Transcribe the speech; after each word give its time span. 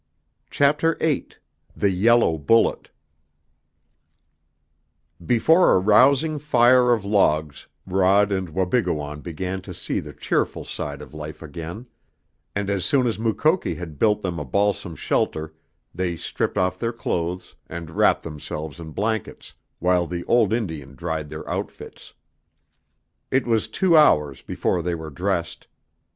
CHAPTER 0.49 0.97
VIII 0.99 1.27
THE 1.77 1.91
YELLOW 1.91 2.39
BULLET 2.39 2.89
Before 5.23 5.73
a 5.75 5.79
rousing 5.79 6.39
fire 6.39 6.91
of 6.91 7.05
logs 7.05 7.67
Rod 7.85 8.31
and 8.31 8.49
Wabigoon 8.49 9.21
began 9.21 9.61
to 9.61 9.75
see 9.75 9.99
the 9.99 10.11
cheerful 10.13 10.65
side 10.65 11.03
of 11.03 11.13
life 11.13 11.43
again, 11.43 11.85
and 12.55 12.71
as 12.71 12.83
soon 12.83 13.05
as 13.05 13.19
Mukoki 13.19 13.75
had 13.75 13.99
built 13.99 14.21
them 14.21 14.39
a 14.39 14.43
balsam 14.43 14.95
shelter 14.95 15.53
they 15.93 16.17
stripped 16.17 16.57
off 16.57 16.79
their 16.79 16.93
clothes 16.93 17.55
and 17.67 17.91
wrapped 17.91 18.23
themselves 18.23 18.79
in 18.79 18.93
blankets, 18.93 19.53
while 19.77 20.07
the 20.07 20.23
old 20.25 20.51
Indian 20.51 20.95
dried 20.95 21.29
their 21.29 21.47
outfits. 21.47 22.15
It 23.29 23.45
was 23.45 23.67
two 23.67 23.95
hours 23.95 24.41
before 24.41 24.81
they 24.81 24.95
were 24.95 25.11
dressed. 25.11 25.67